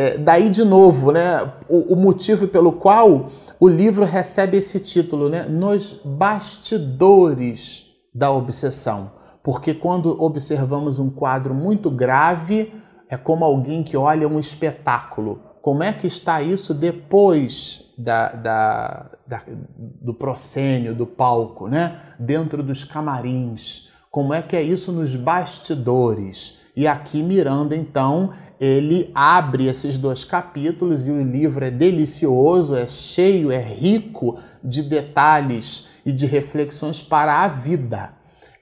é, 0.00 0.16
daí, 0.16 0.48
de 0.48 0.64
novo, 0.64 1.12
né, 1.12 1.52
o, 1.68 1.92
o, 1.92 1.96
motivo 1.96 2.48
pelo 2.48 2.72
qual 2.72 3.26
o 3.60 3.68
livro 3.68 4.06
recebe 4.06 4.56
esse 4.56 4.80
título, 4.80 5.28
né, 5.28 5.42
Nos 5.42 5.92
Bastidores 6.02 7.84
da 8.14 8.30
Obsessão. 8.30 9.12
Porque 9.42 9.74
quando 9.74 10.18
observamos 10.22 10.98
um 10.98 11.10
quadro 11.10 11.54
muito 11.54 11.90
grave, 11.90 12.72
é 13.10 13.16
como 13.18 13.44
alguém 13.44 13.82
que 13.82 13.94
olha 13.94 14.26
um 14.26 14.40
espetáculo. 14.40 15.42
Como 15.60 15.82
é 15.82 15.92
que 15.92 16.06
está 16.06 16.40
isso 16.40 16.72
depois 16.72 17.84
da, 17.98 18.28
da, 18.30 19.10
da, 19.26 19.42
do 19.76 20.14
proscênio, 20.14 20.94
do 20.94 21.06
palco, 21.06 21.68
né? 21.68 22.00
dentro 22.18 22.62
dos 22.62 22.84
camarins? 22.84 23.90
Como 24.10 24.32
é 24.32 24.40
que 24.40 24.56
é 24.56 24.62
isso 24.62 24.92
nos 24.92 25.14
bastidores? 25.14 26.59
E 26.76 26.86
aqui 26.86 27.22
Miranda, 27.22 27.76
então, 27.76 28.30
ele 28.60 29.10
abre 29.14 29.66
esses 29.66 29.96
dois 29.96 30.24
capítulos 30.24 31.08
e 31.08 31.10
o 31.10 31.22
livro 31.22 31.64
é 31.64 31.70
delicioso, 31.70 32.76
é 32.76 32.86
cheio, 32.86 33.50
é 33.50 33.60
rico 33.60 34.38
de 34.62 34.82
detalhes 34.82 35.88
e 36.04 36.12
de 36.12 36.26
reflexões 36.26 37.02
para 37.02 37.42
a 37.42 37.48
vida. 37.48 38.12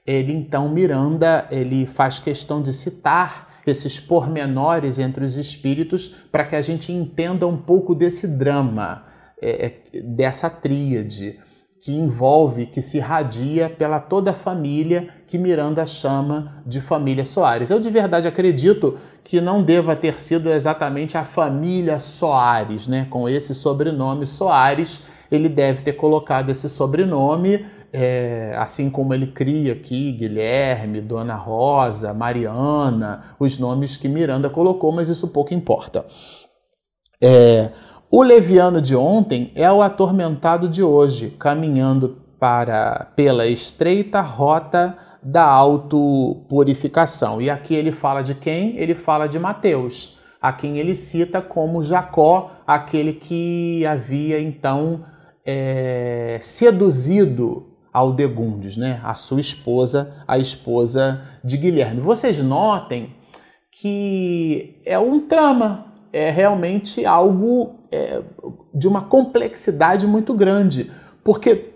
Ele 0.05 0.33
então 0.33 0.69
Miranda, 0.69 1.47
ele 1.51 1.85
faz 1.85 2.17
questão 2.17 2.61
de 2.61 2.73
citar 2.73 3.49
esses 3.67 3.99
pormenores 3.99 4.97
entre 4.97 5.23
os 5.23 5.37
espíritos 5.37 6.07
para 6.31 6.45
que 6.45 6.55
a 6.55 6.61
gente 6.61 6.91
entenda 6.91 7.45
um 7.45 7.57
pouco 7.57 7.93
desse 7.93 8.27
drama, 8.27 9.03
é, 9.41 9.65
é 9.93 10.01
dessa 10.01 10.49
tríade 10.49 11.37
que 11.81 11.95
envolve, 11.95 12.65
que 12.65 12.81
se 12.81 12.97
irradia 12.97 13.69
pela 13.69 13.99
toda 13.99 14.31
a 14.31 14.33
família 14.33 15.07
que 15.25 15.37
Miranda 15.37 15.85
chama 15.85 16.61
de 16.65 16.81
família 16.81 17.23
Soares. 17.23 17.69
Eu 17.69 17.79
de 17.79 17.89
verdade 17.89 18.27
acredito 18.27 18.97
que 19.23 19.39
não 19.39 19.63
deva 19.63 19.95
ter 19.95 20.19
sido 20.19 20.49
exatamente 20.51 21.17
a 21.17 21.23
família 21.23 21.99
Soares, 21.99 22.85
né? 22.87 23.07
Com 23.09 23.29
esse 23.29 23.55
sobrenome 23.55 24.25
Soares, 24.25 25.03
ele 25.31 25.47
deve 25.47 25.81
ter 25.83 25.93
colocado 25.93 26.49
esse 26.49 26.67
sobrenome, 26.67 27.65
é, 27.93 28.53
assim 28.57 28.89
como 28.89 29.13
ele 29.13 29.27
cria 29.27 29.73
aqui 29.73 30.11
Guilherme, 30.11 30.99
Dona 30.99 31.35
Rosa, 31.35 32.13
Mariana, 32.13 33.35
os 33.39 33.57
nomes 33.57 33.95
que 33.95 34.09
Miranda 34.09 34.49
colocou, 34.49 34.91
mas 34.91 35.07
isso 35.07 35.29
pouco 35.29 35.53
importa. 35.53 36.05
É, 37.21 37.71
o 38.11 38.23
leviano 38.23 38.81
de 38.81 38.95
ontem 38.95 39.51
é 39.55 39.71
o 39.71 39.81
atormentado 39.81 40.67
de 40.67 40.81
hoje, 40.81 41.35
caminhando 41.37 42.17
para 42.39 43.11
pela 43.15 43.45
estreita 43.45 44.21
rota 44.21 44.97
da 45.21 45.43
autopurificação. 45.43 47.41
E 47.41 47.49
aqui 47.49 47.75
ele 47.75 47.91
fala 47.91 48.21
de 48.21 48.33
quem? 48.33 48.77
Ele 48.77 48.95
fala 48.95 49.27
de 49.27 49.37
Mateus, 49.37 50.17
a 50.41 50.51
quem 50.53 50.77
ele 50.77 50.95
cita 50.95 51.41
como 51.41 51.83
Jacó, 51.83 52.51
aquele 52.65 53.13
que 53.13 53.85
havia 53.85 54.41
então 54.41 55.03
é, 55.45 56.39
seduzido 56.41 57.67
Aldegundes, 57.91 58.77
né? 58.77 59.01
a 59.03 59.15
sua 59.15 59.41
esposa, 59.41 60.13
a 60.27 60.37
esposa 60.37 61.21
de 61.43 61.57
Guilherme. 61.57 61.99
Vocês 61.99 62.41
notem 62.41 63.15
que 63.71 64.79
é 64.85 64.97
um 64.99 65.27
trama, 65.27 65.88
é 66.11 66.29
realmente 66.29 67.05
algo 67.05 67.75
é, 67.91 68.21
de 68.73 68.87
uma 68.87 69.01
complexidade 69.01 70.05
muito 70.07 70.33
grande, 70.33 70.91
porque 71.23 71.73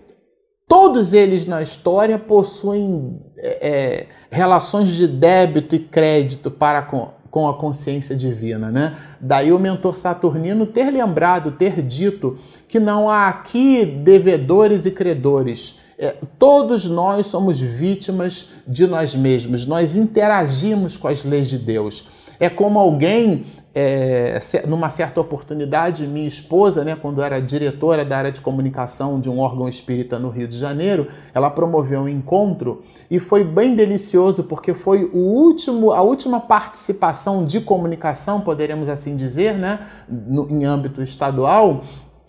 todos 0.68 1.12
eles 1.12 1.46
na 1.46 1.62
história 1.62 2.18
possuem 2.18 3.20
é, 3.38 3.68
é, 3.68 4.06
relações 4.30 4.90
de 4.90 5.06
débito 5.06 5.74
e 5.74 5.78
crédito 5.78 6.50
para 6.50 6.82
com, 6.82 7.10
com 7.30 7.48
a 7.48 7.54
consciência 7.54 8.14
divina, 8.16 8.70
né? 8.70 8.96
Daí 9.20 9.52
o 9.52 9.58
mentor 9.58 9.96
saturnino 9.96 10.66
ter 10.66 10.90
lembrado, 10.90 11.52
ter 11.52 11.82
dito 11.82 12.38
que 12.68 12.80
não 12.80 13.10
há 13.10 13.28
aqui 13.28 13.84
devedores 13.84 14.86
e 14.86 14.90
credores. 14.90 15.80
É, 15.98 16.16
todos 16.38 16.88
nós 16.88 17.26
somos 17.28 17.60
vítimas 17.60 18.48
de 18.66 18.86
nós 18.86 19.14
mesmos, 19.14 19.64
nós 19.66 19.94
interagimos 19.94 20.96
com 20.96 21.08
as 21.08 21.22
leis 21.22 21.48
de 21.48 21.58
Deus. 21.58 22.23
É 22.38 22.48
como 22.48 22.78
alguém 22.78 23.44
é, 23.74 24.38
numa 24.68 24.88
certa 24.88 25.20
oportunidade, 25.20 26.06
minha 26.06 26.28
esposa, 26.28 26.84
né, 26.84 26.94
quando 26.94 27.22
era 27.22 27.40
diretora 27.40 28.04
da 28.04 28.16
área 28.16 28.30
de 28.30 28.40
comunicação 28.40 29.20
de 29.20 29.28
um 29.28 29.40
órgão 29.40 29.68
espírita 29.68 30.18
no 30.18 30.30
Rio 30.30 30.46
de 30.46 30.56
Janeiro, 30.56 31.08
ela 31.34 31.50
promoveu 31.50 32.02
um 32.02 32.08
encontro 32.08 32.82
e 33.10 33.18
foi 33.18 33.42
bem 33.42 33.74
delicioso 33.74 34.44
porque 34.44 34.74
foi 34.74 35.10
o 35.12 35.18
último, 35.18 35.90
a 35.90 36.02
última 36.02 36.38
participação 36.38 37.44
de 37.44 37.60
comunicação, 37.60 38.40
poderíamos 38.40 38.88
assim 38.88 39.16
dizer, 39.16 39.54
né, 39.58 39.80
no, 40.08 40.48
em 40.48 40.64
âmbito 40.64 41.02
estadual, 41.02 41.82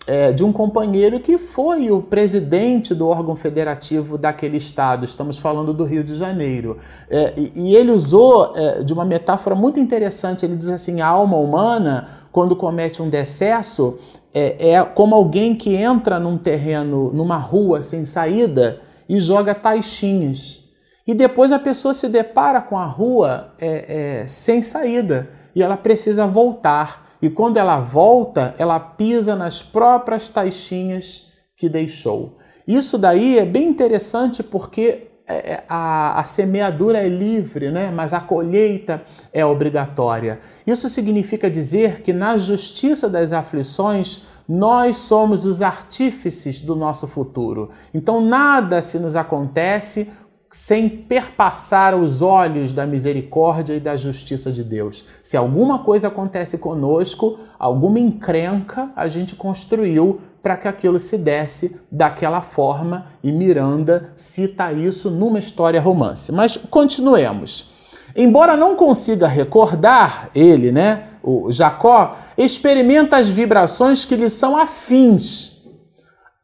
é, 0.06 0.32
de 0.32 0.44
um 0.44 0.52
companheiro 0.52 1.18
que 1.18 1.36
foi 1.36 1.90
o 1.90 2.00
presidente 2.00 2.94
do 2.94 3.08
órgão 3.08 3.34
federativo 3.34 4.16
daquele 4.16 4.56
estado. 4.56 5.04
Estamos 5.04 5.38
falando 5.38 5.74
do 5.74 5.84
Rio 5.84 6.04
de 6.04 6.14
Janeiro. 6.14 6.78
É, 7.10 7.32
e, 7.36 7.52
e, 7.54 7.76
ele 7.76 7.90
usou 7.90 8.52
é, 8.54 8.82
de 8.82 8.92
uma 8.92 9.04
metáfora 9.04 9.56
muito 9.56 9.80
interessante. 9.80 10.44
Ele 10.44 10.54
diz 10.54 10.70
assim: 10.70 11.00
a 11.00 11.06
alma 11.06 11.36
humana, 11.36 12.08
quando 12.30 12.54
comete 12.54 13.02
um 13.02 13.08
decesso, 13.08 13.98
é, 14.32 14.70
é 14.70 14.84
como 14.84 15.14
alguém 15.14 15.56
que 15.56 15.74
entra 15.74 16.20
num 16.20 16.38
terreno, 16.38 17.12
numa 17.12 17.38
rua 17.38 17.82
sem 17.82 18.04
saída 18.04 18.80
e 19.08 19.18
joga 19.18 19.54
taxinhas. 19.54 20.64
E 21.06 21.14
depois 21.14 21.52
a 21.52 21.58
pessoa 21.58 21.94
se 21.94 22.08
depara 22.08 22.60
com 22.60 22.76
a 22.76 22.84
rua 22.84 23.54
é, 23.58 24.22
é, 24.22 24.26
sem 24.26 24.60
saída 24.60 25.30
e 25.54 25.62
ela 25.62 25.76
precisa 25.76 26.26
voltar. 26.26 27.05
E 27.20 27.30
quando 27.30 27.56
ela 27.56 27.78
volta, 27.78 28.54
ela 28.58 28.78
pisa 28.78 29.34
nas 29.34 29.62
próprias 29.62 30.28
taxinhas 30.28 31.32
que 31.56 31.68
deixou. 31.68 32.36
Isso 32.66 32.98
daí 32.98 33.38
é 33.38 33.44
bem 33.44 33.68
interessante 33.68 34.42
porque 34.42 35.08
é, 35.28 35.34
é, 35.34 35.64
a, 35.68 36.20
a, 36.20 36.24
semeadura 36.24 36.98
é 36.98 37.08
livre, 37.08 37.70
né? 37.70 37.90
mas 37.90 38.14
a 38.14 38.20
colheita 38.20 39.02
é 39.32 39.44
obrigatória. 39.44 40.40
Isso 40.64 40.88
significa 40.88 41.50
dizer 41.50 42.00
que 42.00 42.12
na 42.12 42.38
justiça 42.38 43.08
das 43.08 43.32
aflições 43.32 44.26
nós 44.48 44.98
somos 44.98 45.44
os 45.44 45.62
artífices 45.62 46.60
do 46.60 46.76
nosso 46.76 47.08
futuro. 47.08 47.70
Então 47.92 48.20
nada 48.20 48.80
se 48.80 49.00
nos 49.00 49.16
acontece 49.16 50.10
sem 50.56 50.88
perpassar 50.88 51.94
os 51.94 52.22
olhos 52.22 52.72
da 52.72 52.86
misericórdia 52.86 53.74
e 53.74 53.78
da 53.78 53.94
justiça 53.94 54.50
de 54.50 54.64
Deus. 54.64 55.04
Se 55.22 55.36
alguma 55.36 55.80
coisa 55.80 56.08
acontece 56.08 56.56
conosco, 56.56 57.38
alguma 57.58 58.00
encrenca 58.00 58.88
a 58.96 59.06
gente 59.06 59.36
construiu 59.36 60.18
para 60.42 60.56
que 60.56 60.66
aquilo 60.66 60.98
se 60.98 61.18
desse 61.18 61.78
daquela 61.92 62.40
forma, 62.40 63.04
e 63.22 63.30
Miranda 63.32 64.12
cita 64.16 64.72
isso 64.72 65.10
numa 65.10 65.38
história 65.38 65.78
romance. 65.78 66.32
Mas 66.32 66.56
continuemos. 66.56 67.70
Embora 68.16 68.56
não 68.56 68.76
consiga 68.76 69.28
recordar 69.28 70.30
ele, 70.34 70.72
né, 70.72 71.08
o 71.22 71.52
Jacó, 71.52 72.16
experimenta 72.38 73.18
as 73.18 73.28
vibrações 73.28 74.06
que 74.06 74.16
lhe 74.16 74.30
são 74.30 74.56
afins 74.56 75.55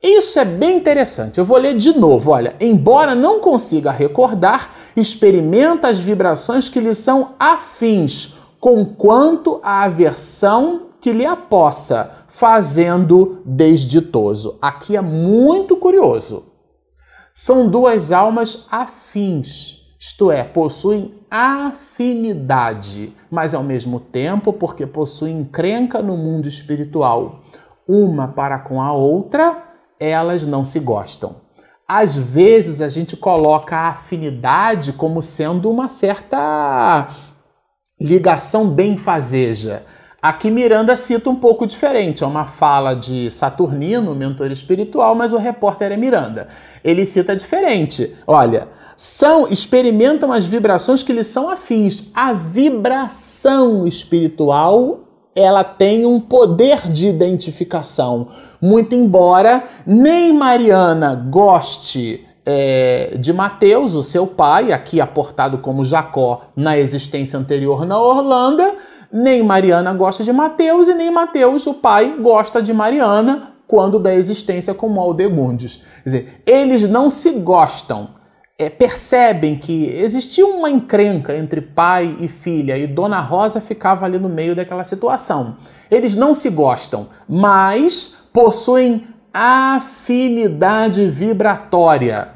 isso 0.02 0.38
é 0.40 0.44
bem 0.44 0.78
interessante. 0.78 1.38
Eu 1.38 1.44
vou 1.44 1.58
ler 1.58 1.76
de 1.76 1.96
novo. 1.96 2.32
Olha, 2.32 2.56
embora 2.60 3.14
não 3.14 3.38
consiga 3.38 3.92
recordar, 3.92 4.72
experimenta 4.96 5.86
as 5.86 6.00
vibrações 6.00 6.68
que 6.68 6.80
lhe 6.80 6.92
são 6.92 7.34
afins, 7.38 8.34
conquanto 8.58 9.60
a 9.62 9.84
aversão 9.84 10.88
que 11.00 11.12
lhe 11.12 11.24
apossa, 11.24 12.24
fazendo 12.26 13.42
desditoso. 13.44 14.58
Aqui 14.60 14.96
é 14.96 15.00
muito 15.00 15.76
curioso. 15.76 16.46
São 17.32 17.68
duas 17.68 18.12
almas 18.12 18.66
afins, 18.70 19.80
isto 19.98 20.30
é, 20.30 20.44
possuem 20.44 21.14
afinidade, 21.30 23.14
mas 23.30 23.54
ao 23.54 23.62
mesmo 23.62 23.98
tempo, 23.98 24.52
porque 24.52 24.84
possuem 24.84 25.38
encrenca 25.38 26.02
no 26.02 26.16
mundo 26.16 26.46
espiritual, 26.46 27.40
uma 27.88 28.28
para 28.28 28.58
com 28.58 28.82
a 28.82 28.92
outra 28.92 29.71
elas 30.10 30.46
não 30.46 30.64
se 30.64 30.80
gostam. 30.80 31.36
Às 31.86 32.14
vezes 32.14 32.80
a 32.80 32.88
gente 32.88 33.16
coloca 33.16 33.76
a 33.76 33.88
afinidade 33.88 34.92
como 34.92 35.20
sendo 35.20 35.70
uma 35.70 35.88
certa 35.88 37.08
ligação 38.00 38.68
benfazeja. 38.68 39.84
Aqui 40.22 40.52
Miranda 40.52 40.94
cita 40.94 41.28
um 41.28 41.34
pouco 41.34 41.66
diferente, 41.66 42.22
é 42.22 42.26
uma 42.26 42.44
fala 42.44 42.94
de 42.94 43.28
Saturnino, 43.30 44.14
mentor 44.14 44.52
espiritual, 44.52 45.16
mas 45.16 45.32
o 45.32 45.36
repórter 45.36 45.90
é 45.90 45.96
Miranda. 45.96 46.46
Ele 46.84 47.04
cita 47.04 47.34
diferente. 47.34 48.14
Olha, 48.24 48.68
são 48.96 49.48
experimentam 49.48 50.30
as 50.30 50.46
vibrações 50.46 51.02
que 51.02 51.12
lhes 51.12 51.26
são 51.26 51.50
afins. 51.50 52.04
A 52.14 52.32
vibração 52.32 53.84
espiritual 53.84 55.01
ela 55.34 55.64
tem 55.64 56.04
um 56.04 56.20
poder 56.20 56.88
de 56.88 57.06
identificação. 57.06 58.28
Muito 58.60 58.94
embora 58.94 59.64
nem 59.86 60.32
Mariana 60.32 61.14
goste 61.14 62.26
é, 62.44 63.14
de 63.18 63.32
Mateus, 63.32 63.94
o 63.94 64.02
seu 64.02 64.26
pai, 64.26 64.72
aqui 64.72 65.00
aportado 65.00 65.58
como 65.58 65.84
Jacó 65.84 66.42
na 66.56 66.76
existência 66.76 67.38
anterior 67.38 67.86
na 67.86 68.00
Orlando, 68.00 68.62
nem 69.12 69.42
Mariana 69.42 69.92
gosta 69.92 70.24
de 70.24 70.32
Mateus 70.32 70.88
e 70.88 70.94
nem 70.94 71.10
Mateus, 71.10 71.66
o 71.66 71.74
pai, 71.74 72.16
gosta 72.20 72.62
de 72.62 72.72
Mariana 72.72 73.52
quando 73.66 73.98
da 73.98 74.14
existência 74.14 74.74
como 74.74 75.00
Aldegundes. 75.00 75.80
Quer 76.02 76.04
dizer, 76.04 76.42
eles 76.46 76.88
não 76.88 77.08
se 77.08 77.30
gostam 77.32 78.21
é, 78.58 78.68
percebem 78.68 79.56
que 79.56 79.86
existia 79.86 80.46
uma 80.46 80.70
encrenca 80.70 81.36
entre 81.36 81.60
pai 81.60 82.16
e 82.20 82.28
filha 82.28 82.76
e 82.76 82.86
Dona 82.86 83.20
Rosa 83.20 83.60
ficava 83.60 84.04
ali 84.04 84.18
no 84.18 84.28
meio 84.28 84.54
daquela 84.54 84.84
situação. 84.84 85.56
Eles 85.90 86.14
não 86.14 86.34
se 86.34 86.50
gostam, 86.50 87.08
mas 87.28 88.14
possuem 88.32 89.06
afinidade 89.32 91.08
vibratória. 91.08 92.32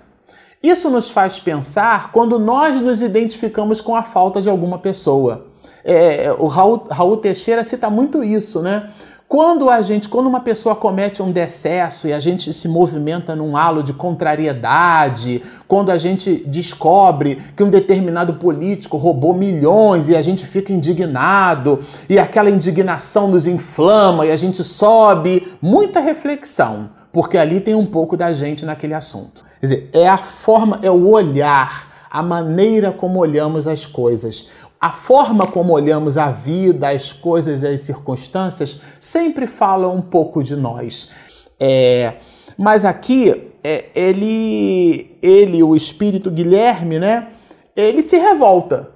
Isso 0.62 0.90
nos 0.90 1.11
faz 1.11 1.38
pensar 1.38 2.11
quando 2.11 2.38
nós 2.38 2.81
nos 2.81 3.02
identificamos 3.02 3.81
com 3.81 3.94
a 3.94 4.02
falta 4.02 4.40
de 4.40 4.48
alguma 4.48 4.79
pessoa. 4.79 5.46
É, 5.85 6.35
o 6.37 6.46
Raul, 6.48 6.88
Raul 6.90 7.18
Teixeira 7.18 7.62
cita 7.62 7.88
muito 7.88 8.24
isso, 8.24 8.61
né? 8.61 8.90
Quando 9.28 9.68
a 9.68 9.82
gente, 9.82 10.08
quando 10.08 10.28
uma 10.28 10.38
pessoa 10.38 10.76
comete 10.76 11.20
um 11.20 11.32
decesso 11.32 12.06
e 12.06 12.12
a 12.12 12.20
gente 12.20 12.52
se 12.52 12.68
movimenta 12.68 13.34
num 13.34 13.56
halo 13.56 13.82
de 13.82 13.92
contrariedade, 13.92 15.42
quando 15.66 15.90
a 15.90 15.98
gente 15.98 16.44
descobre 16.46 17.34
que 17.56 17.62
um 17.64 17.68
determinado 17.68 18.34
político 18.34 18.96
roubou 18.96 19.34
milhões 19.34 20.08
e 20.08 20.14
a 20.14 20.22
gente 20.22 20.46
fica 20.46 20.72
indignado 20.72 21.80
e 22.08 22.20
aquela 22.20 22.48
indignação 22.48 23.26
nos 23.26 23.48
inflama 23.48 24.24
e 24.24 24.30
a 24.30 24.36
gente 24.36 24.62
sobe, 24.62 25.48
muita 25.60 25.98
reflexão, 25.98 26.90
porque 27.12 27.36
ali 27.36 27.58
tem 27.58 27.74
um 27.74 27.86
pouco 27.86 28.16
da 28.16 28.32
gente 28.32 28.64
naquele 28.64 28.94
assunto. 28.94 29.44
Quer 29.60 29.66
dizer, 29.66 29.90
é 29.92 30.06
a 30.06 30.18
forma, 30.18 30.78
é 30.82 30.90
o 30.90 31.08
olhar, 31.08 31.96
a 32.08 32.22
maneira 32.22 32.92
como 32.92 33.18
olhamos 33.18 33.66
as 33.66 33.84
coisas 33.84 34.48
a 34.87 34.92
forma 34.92 35.49
como 35.49 35.72
olhamos 35.72 36.16
a 36.16 36.31
vida, 36.31 36.90
as 36.90 37.12
coisas 37.12 37.64
e 37.64 37.66
as 37.66 37.81
circunstâncias 37.81 38.81
sempre 39.01 39.49
fala 39.49 39.88
um 39.88 40.01
pouco 40.01 40.44
de 40.44 40.55
nós. 40.55 41.11
É, 41.59 42.14
mas 42.57 42.85
aqui 42.85 43.51
é, 43.64 43.87
ele, 43.96 45.18
ele, 45.20 45.61
o 45.61 45.75
espírito 45.75 46.31
Guilherme, 46.31 47.01
né? 47.01 47.31
Ele 47.75 48.01
se 48.01 48.16
revolta. 48.16 48.90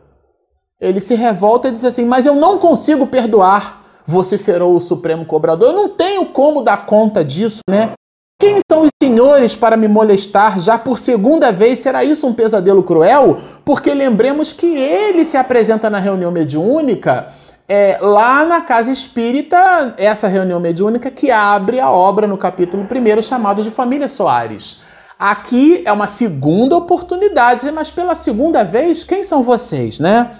Ele 0.81 1.01
se 1.01 1.17
revolta 1.17 1.67
e 1.67 1.73
diz 1.73 1.85
assim: 1.85 2.05
Mas 2.05 2.25
eu 2.25 2.37
não 2.37 2.61
consigo 2.61 3.09
perdoar, 3.09 3.85
vociferou 4.07 4.77
o 4.77 4.81
Supremo 4.81 5.27
Cobrador. 5.27 5.71
Eu 5.71 5.77
não 5.77 5.89
tenho 5.97 6.27
como 6.27 6.63
dar 6.63 6.87
conta 6.87 7.25
disso, 7.25 7.63
né? 7.69 7.95
Quem 8.41 8.59
são 8.73 8.85
os 8.85 8.91
senhores 9.03 9.55
para 9.55 9.77
me 9.77 9.87
molestar 9.87 10.59
já 10.59 10.79
por 10.79 10.99
segunda 10.99 11.53
vez? 11.53 11.79
Será 11.79 12.03
isso 12.03 12.27
um 12.27 12.33
pesadelo 12.33 12.83
cruel? 12.83 13.37
Porque 13.67 13.93
lembremos 13.93 14.55
que 14.55 14.65
ele 14.65 15.27
se 15.27 15.37
apresenta 15.37 15.91
na 15.91 15.99
reunião 15.99 16.33
mediúnica 16.33 17.27
é, 17.69 17.99
lá 18.01 18.47
na 18.47 18.63
casa 18.63 18.91
espírita, 18.91 19.95
essa 19.99 20.27
reunião 20.27 20.59
mediúnica 20.59 21.11
que 21.11 21.31
abre 21.31 21.81
a 21.81 21.91
obra 21.91 22.27
no 22.27 22.39
capítulo 22.39 22.83
1 22.83 23.21
chamado 23.21 23.63
de 23.63 23.71
Família 23.71 24.09
Soares. 24.09 24.81
Aqui 25.19 25.83
é 25.85 25.93
uma 25.93 26.07
segunda 26.07 26.75
oportunidade, 26.75 27.71
mas 27.71 27.91
pela 27.91 28.15
segunda 28.15 28.65
vez, 28.65 29.05
quem 29.05 29.23
são 29.23 29.43
vocês, 29.43 30.01
né? 30.01 30.31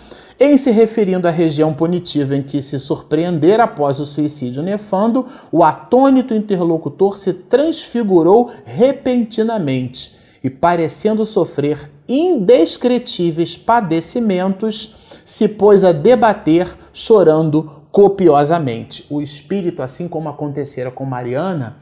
Em 0.43 0.57
se 0.57 0.71
referindo 0.71 1.29
à 1.29 1.31
região 1.31 1.75
punitiva 1.75 2.35
em 2.35 2.43
que 2.43 2.63
se 2.63 2.81
surpreender 2.81 3.61
após 3.61 4.01
o 4.01 4.07
suicídio 4.07 4.63
nefando, 4.63 5.27
o 5.53 5.63
atônito 5.63 6.33
interlocutor 6.33 7.19
se 7.19 7.35
transfigurou 7.35 8.51
repentinamente 8.65 10.17
e, 10.43 10.49
parecendo 10.49 11.27
sofrer 11.27 11.91
indescritíveis 12.09 13.55
padecimentos, 13.55 14.97
se 15.27 15.47
pôs 15.47 15.85
a 15.85 15.93
debater, 15.93 16.75
chorando 16.91 17.83
copiosamente. 17.93 19.05
O 19.11 19.21
espírito, 19.21 19.83
assim 19.83 20.09
como 20.09 20.31
acontecera 20.31 20.91
com 20.91 21.05
Mariana, 21.05 21.77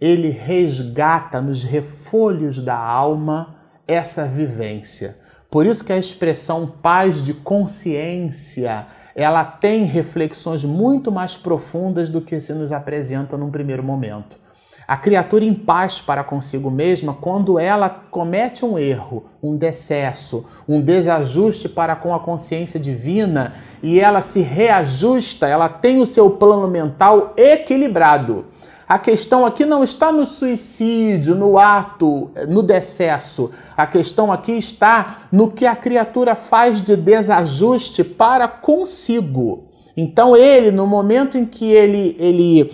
ele 0.00 0.30
resgata 0.30 1.40
nos 1.40 1.62
refolhos 1.62 2.60
da 2.60 2.76
alma 2.76 3.54
essa 3.86 4.26
vivência 4.26 5.19
por 5.50 5.66
isso 5.66 5.84
que 5.84 5.92
a 5.92 5.98
expressão 5.98 6.66
paz 6.80 7.22
de 7.22 7.34
consciência, 7.34 8.86
ela 9.14 9.44
tem 9.44 9.84
reflexões 9.84 10.64
muito 10.64 11.10
mais 11.10 11.36
profundas 11.36 12.08
do 12.08 12.20
que 12.20 12.38
se 12.38 12.54
nos 12.54 12.70
apresenta 12.70 13.36
num 13.36 13.50
primeiro 13.50 13.82
momento. 13.82 14.38
A 14.86 14.96
criatura 14.96 15.44
em 15.44 15.54
paz 15.54 16.00
para 16.00 16.24
consigo 16.24 16.68
mesma, 16.68 17.14
quando 17.14 17.60
ela 17.60 17.88
comete 17.88 18.64
um 18.64 18.76
erro, 18.76 19.24
um 19.40 19.56
decesso, 19.56 20.44
um 20.68 20.80
desajuste 20.80 21.68
para 21.68 21.94
com 21.94 22.12
a 22.12 22.18
consciência 22.18 22.80
divina 22.80 23.52
e 23.82 24.00
ela 24.00 24.20
se 24.20 24.40
reajusta, 24.40 25.46
ela 25.46 25.68
tem 25.68 26.00
o 26.00 26.06
seu 26.06 26.30
plano 26.30 26.66
mental 26.66 27.34
equilibrado. 27.36 28.46
A 28.90 28.98
questão 28.98 29.46
aqui 29.46 29.64
não 29.64 29.84
está 29.84 30.10
no 30.10 30.26
suicídio, 30.26 31.36
no 31.36 31.56
ato, 31.56 32.32
no 32.48 32.60
decesso. 32.60 33.52
A 33.76 33.86
questão 33.86 34.32
aqui 34.32 34.50
está 34.50 35.28
no 35.30 35.48
que 35.48 35.64
a 35.64 35.76
criatura 35.76 36.34
faz 36.34 36.82
de 36.82 36.96
desajuste 36.96 38.02
para 38.02 38.48
consigo. 38.48 39.68
Então 39.96 40.36
ele, 40.36 40.72
no 40.72 40.88
momento 40.88 41.38
em 41.38 41.46
que 41.46 41.66
ele, 41.66 42.16
ele, 42.18 42.68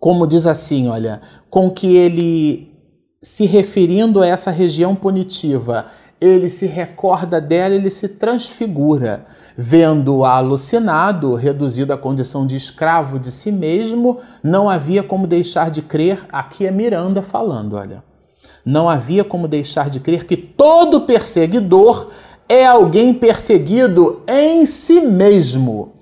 como 0.00 0.26
diz 0.26 0.46
assim, 0.46 0.88
olha, 0.88 1.20
com 1.50 1.70
que 1.70 1.94
ele 1.94 2.72
se 3.22 3.44
referindo 3.44 4.22
a 4.22 4.26
essa 4.26 4.50
região 4.50 4.94
punitiva, 4.94 5.88
ele 6.18 6.48
se 6.48 6.66
recorda 6.66 7.38
dela, 7.38 7.74
ele 7.74 7.90
se 7.90 8.08
transfigura, 8.08 9.26
vendo-o 9.60 10.24
alucinado, 10.24 11.34
reduzido 11.34 11.92
à 11.92 11.98
condição 11.98 12.46
de 12.46 12.54
escravo 12.54 13.18
de 13.18 13.32
si 13.32 13.50
mesmo, 13.50 14.20
não 14.40 14.70
havia 14.70 15.02
como 15.02 15.26
deixar 15.26 15.68
de 15.68 15.82
crer, 15.82 16.24
aqui 16.30 16.64
é 16.64 16.70
Miranda 16.70 17.22
falando, 17.22 17.74
olha. 17.74 18.04
Não 18.64 18.88
havia 18.88 19.24
como 19.24 19.48
deixar 19.48 19.90
de 19.90 19.98
crer 19.98 20.26
que 20.26 20.36
todo 20.36 21.00
perseguidor 21.00 22.10
é 22.48 22.64
alguém 22.64 23.12
perseguido 23.12 24.22
em 24.28 24.64
si 24.64 25.00
mesmo 25.00 25.94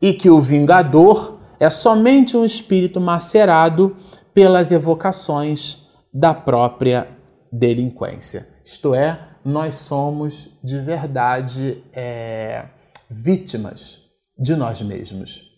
e 0.00 0.12
que 0.12 0.30
o 0.30 0.40
vingador 0.40 1.38
é 1.58 1.68
somente 1.70 2.36
um 2.36 2.44
espírito 2.44 3.00
macerado 3.00 3.96
pelas 4.32 4.70
evocações 4.70 5.88
da 6.14 6.32
própria 6.32 7.08
delinquência. 7.50 8.46
Isto 8.64 8.94
é, 8.94 9.18
nós 9.44 9.74
somos 9.74 10.50
de 10.62 10.78
verdade 10.78 11.82
é, 11.92 12.66
vítimas 13.12 13.98
de 14.38 14.56
nós 14.56 14.80
mesmos. 14.80 15.50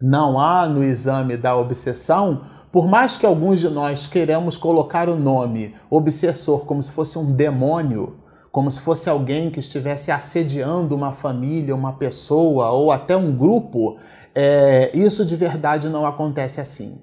Não 0.00 0.38
há 0.38 0.68
no 0.68 0.84
exame 0.84 1.36
da 1.36 1.56
obsessão, 1.56 2.44
por 2.70 2.86
mais 2.86 3.16
que 3.16 3.26
alguns 3.26 3.60
de 3.60 3.68
nós 3.68 4.06
queremos 4.06 4.56
colocar 4.56 5.08
o 5.08 5.16
nome 5.16 5.74
obsessor 5.90 6.64
como 6.64 6.82
se 6.82 6.92
fosse 6.92 7.18
um 7.18 7.32
demônio, 7.32 8.20
como 8.52 8.70
se 8.70 8.80
fosse 8.80 9.10
alguém 9.10 9.50
que 9.50 9.60
estivesse 9.60 10.10
assediando 10.10 10.94
uma 10.94 11.12
família, 11.12 11.74
uma 11.74 11.94
pessoa 11.94 12.70
ou 12.70 12.90
até 12.90 13.16
um 13.16 13.36
grupo, 13.36 13.98
é, 14.34 14.90
isso 14.94 15.24
de 15.24 15.34
verdade 15.34 15.88
não 15.88 16.06
acontece 16.06 16.60
assim. 16.60 17.00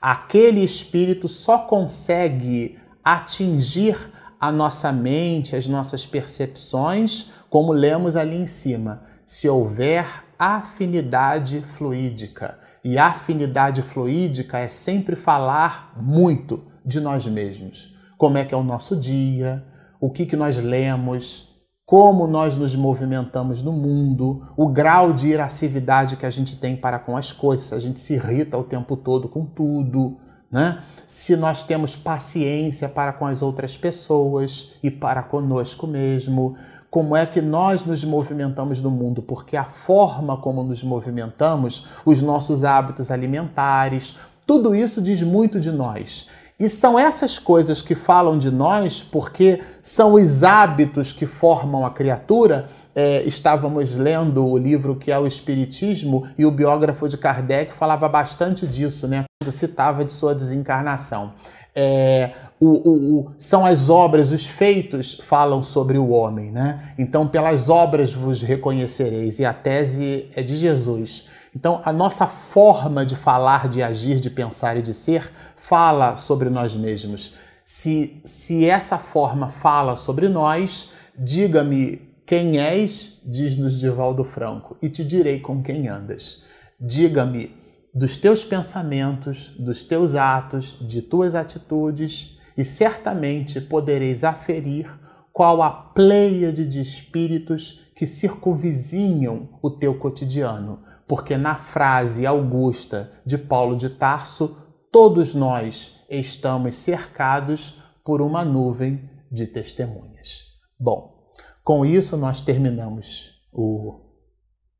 Aquele 0.00 0.62
espírito 0.62 1.28
só 1.28 1.58
consegue 1.58 2.78
atingir 3.02 3.96
a 4.38 4.52
nossa 4.52 4.92
mente, 4.92 5.56
as 5.56 5.66
nossas 5.66 6.04
percepções, 6.04 7.30
como 7.48 7.72
lemos 7.72 8.16
ali 8.16 8.36
em 8.36 8.46
cima, 8.46 9.02
se 9.24 9.48
houver 9.48 10.24
afinidade 10.38 11.62
fluídica. 11.76 12.58
E 12.84 12.98
afinidade 12.98 13.82
fluídica 13.82 14.58
é 14.58 14.68
sempre 14.68 15.16
falar 15.16 15.92
muito 15.96 16.64
de 16.84 17.00
nós 17.00 17.26
mesmos. 17.26 17.96
Como 18.18 18.36
é 18.36 18.44
que 18.44 18.54
é 18.54 18.56
o 18.56 18.62
nosso 18.62 18.94
dia, 18.94 19.64
o 20.00 20.10
que, 20.10 20.26
que 20.26 20.36
nós 20.36 20.56
lemos, 20.56 21.54
como 21.86 22.26
nós 22.26 22.56
nos 22.56 22.74
movimentamos 22.74 23.62
no 23.62 23.72
mundo, 23.72 24.46
o 24.56 24.68
grau 24.68 25.12
de 25.12 25.28
irascividade 25.28 26.16
que 26.16 26.26
a 26.26 26.30
gente 26.30 26.56
tem 26.56 26.76
para 26.76 26.98
com 26.98 27.16
as 27.16 27.32
coisas, 27.32 27.66
se 27.66 27.74
a 27.74 27.78
gente 27.78 28.00
se 28.00 28.14
irrita 28.14 28.56
o 28.56 28.64
tempo 28.64 28.96
todo 28.96 29.28
com 29.28 29.44
tudo, 29.44 30.18
né? 30.50 30.82
se 31.06 31.36
nós 31.36 31.62
temos 31.62 31.96
paciência 31.96 32.88
para 32.88 33.12
com 33.12 33.26
as 33.26 33.42
outras 33.42 33.76
pessoas 33.76 34.78
e 34.82 34.90
para 34.90 35.22
conosco 35.22 35.86
mesmo, 35.86 36.56
como 36.94 37.16
é 37.16 37.26
que 37.26 37.42
nós 37.42 37.84
nos 37.84 38.04
movimentamos 38.04 38.80
no 38.80 38.88
mundo, 38.88 39.20
porque 39.20 39.56
a 39.56 39.64
forma 39.64 40.36
como 40.36 40.62
nos 40.62 40.84
movimentamos, 40.84 41.88
os 42.06 42.22
nossos 42.22 42.62
hábitos 42.62 43.10
alimentares, 43.10 44.16
tudo 44.46 44.76
isso 44.76 45.02
diz 45.02 45.20
muito 45.20 45.58
de 45.58 45.72
nós. 45.72 46.30
E 46.56 46.68
são 46.68 46.96
essas 46.96 47.36
coisas 47.36 47.82
que 47.82 47.96
falam 47.96 48.38
de 48.38 48.48
nós, 48.48 49.00
porque 49.02 49.60
são 49.82 50.14
os 50.14 50.44
hábitos 50.44 51.12
que 51.12 51.26
formam 51.26 51.84
a 51.84 51.90
criatura. 51.90 52.68
É, 52.94 53.24
estávamos 53.24 53.92
lendo 53.96 54.46
o 54.46 54.56
livro 54.56 54.94
que 54.94 55.10
é 55.10 55.18
o 55.18 55.26
Espiritismo 55.26 56.28
e 56.38 56.46
o 56.46 56.50
biógrafo 56.52 57.08
de 57.08 57.18
Kardec 57.18 57.74
falava 57.74 58.08
bastante 58.08 58.68
disso, 58.68 59.08
né? 59.08 59.24
Citava 59.48 60.04
de 60.04 60.12
sua 60.12 60.32
desencarnação. 60.32 61.32
É, 61.76 62.32
o, 62.60 62.66
o, 62.66 63.18
o, 63.18 63.32
são 63.36 63.66
as 63.66 63.90
obras, 63.90 64.30
os 64.30 64.46
feitos 64.46 65.18
falam 65.22 65.62
sobre 65.62 65.98
o 65.98 66.10
homem, 66.10 66.50
né? 66.50 66.94
Então, 66.98 67.26
pelas 67.26 67.68
obras 67.68 68.12
vos 68.12 68.42
reconhecereis, 68.42 69.38
e 69.38 69.44
a 69.44 69.52
tese 69.52 70.28
é 70.34 70.42
de 70.42 70.56
Jesus. 70.56 71.26
Então, 71.54 71.80
a 71.84 71.92
nossa 71.92 72.26
forma 72.26 73.04
de 73.04 73.16
falar, 73.16 73.68
de 73.68 73.82
agir, 73.82 74.18
de 74.18 74.30
pensar 74.30 74.76
e 74.76 74.82
de 74.82 74.94
ser 74.94 75.30
fala 75.56 76.16
sobre 76.16 76.48
nós 76.48 76.74
mesmos. 76.74 77.34
Se, 77.64 78.20
se 78.24 78.68
essa 78.68 78.98
forma 78.98 79.50
fala 79.50 79.96
sobre 79.96 80.28
nós, 80.28 80.92
diga-me 81.16 82.14
quem 82.26 82.58
és, 82.58 83.20
diz-nos 83.24 83.78
Divaldo 83.78 84.24
Franco, 84.24 84.76
e 84.80 84.88
te 84.88 85.04
direi 85.04 85.40
com 85.40 85.62
quem 85.62 85.88
andas. 85.88 86.44
Diga-me 86.80 87.63
dos 87.94 88.16
teus 88.16 88.44
pensamentos, 88.44 89.54
dos 89.58 89.84
teus 89.84 90.14
atos, 90.14 90.76
de 90.80 91.00
tuas 91.00 91.34
atitudes, 91.34 92.38
e 92.56 92.64
certamente 92.64 93.60
podereis 93.60 94.24
aferir 94.24 94.86
qual 95.32 95.62
a 95.62 95.70
pleiade 95.70 96.66
de 96.66 96.80
espíritos 96.80 97.90
que 97.94 98.06
circunvizinham 98.06 99.48
o 99.62 99.70
teu 99.70 99.98
cotidiano 99.98 100.82
porque 101.06 101.36
na 101.36 101.54
frase 101.54 102.26
augusta 102.26 103.10
de 103.24 103.36
Paulo 103.36 103.76
de 103.76 103.90
Tarso, 103.90 104.56
todos 104.90 105.34
nós 105.34 106.04
estamos 106.08 106.74
cercados 106.74 107.80
por 108.04 108.22
uma 108.22 108.44
nuvem 108.44 109.08
de 109.30 109.46
testemunhas. 109.46 110.44
Bom, 110.78 111.30
com 111.62 111.84
isso 111.84 112.16
nós 112.16 112.40
terminamos 112.40 113.32
o 113.52 114.00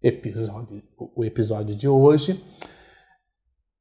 episódio, 0.03 0.83
o 1.15 1.25
episódio 1.25 1.75
de 1.75 1.89
hoje. 1.89 2.43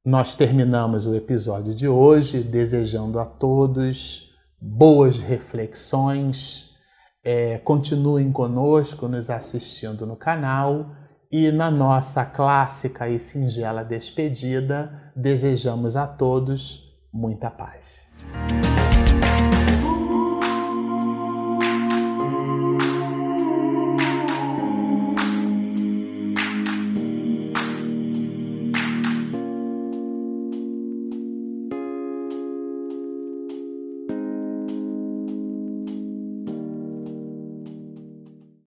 Nós 0.04 0.34
terminamos 0.34 1.06
o 1.06 1.14
episódio 1.14 1.74
de 1.74 1.88
hoje 1.88 2.42
desejando 2.42 3.18
a 3.18 3.24
todos 3.24 4.34
boas 4.60 5.16
reflexões. 5.16 6.74
É, 7.24 7.56
continuem 7.56 8.30
conosco, 8.30 9.08
nos 9.08 9.30
assistindo 9.30 10.06
no 10.06 10.14
canal 10.14 10.94
e 11.32 11.50
na 11.50 11.70
nossa 11.70 12.22
clássica 12.22 13.08
e 13.08 13.18
singela 13.18 13.82
despedida, 13.82 15.10
desejamos 15.16 15.96
a 15.96 16.06
todos 16.06 16.84
muita 17.10 17.50
paz. 17.50 18.12